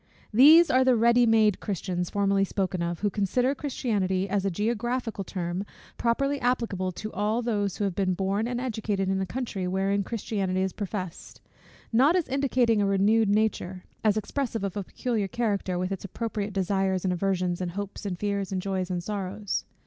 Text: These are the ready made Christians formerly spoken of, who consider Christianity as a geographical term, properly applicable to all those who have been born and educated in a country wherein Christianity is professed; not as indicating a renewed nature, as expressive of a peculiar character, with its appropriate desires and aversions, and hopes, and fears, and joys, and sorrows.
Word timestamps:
These 0.33 0.71
are 0.71 0.83
the 0.83 0.95
ready 0.95 1.27
made 1.27 1.59
Christians 1.59 2.09
formerly 2.09 2.43
spoken 2.43 2.81
of, 2.81 3.01
who 3.01 3.11
consider 3.11 3.53
Christianity 3.53 4.27
as 4.27 4.43
a 4.43 4.49
geographical 4.49 5.23
term, 5.23 5.63
properly 5.95 6.39
applicable 6.41 6.91
to 6.93 7.13
all 7.13 7.43
those 7.43 7.77
who 7.77 7.83
have 7.83 7.93
been 7.93 8.15
born 8.15 8.47
and 8.47 8.59
educated 8.59 9.09
in 9.09 9.21
a 9.21 9.27
country 9.27 9.67
wherein 9.67 10.01
Christianity 10.03 10.61
is 10.63 10.73
professed; 10.73 11.39
not 11.93 12.15
as 12.15 12.27
indicating 12.27 12.81
a 12.81 12.85
renewed 12.87 13.29
nature, 13.29 13.83
as 14.03 14.17
expressive 14.17 14.63
of 14.63 14.75
a 14.75 14.83
peculiar 14.83 15.27
character, 15.27 15.77
with 15.77 15.91
its 15.91 16.03
appropriate 16.03 16.51
desires 16.53 17.03
and 17.03 17.13
aversions, 17.13 17.61
and 17.61 17.73
hopes, 17.73 18.03
and 18.03 18.17
fears, 18.17 18.51
and 18.51 18.59
joys, 18.59 18.89
and 18.89 19.03
sorrows. 19.03 19.65